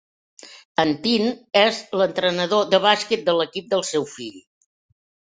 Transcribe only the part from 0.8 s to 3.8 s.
Antin és entrenador de bàsquet de l'equip